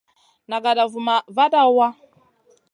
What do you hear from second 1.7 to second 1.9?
waʼa.